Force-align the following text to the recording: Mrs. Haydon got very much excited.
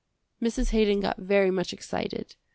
Mrs. 0.41 0.71
Haydon 0.71 0.99
got 1.01 1.17
very 1.19 1.51
much 1.51 1.73
excited. 1.73 2.35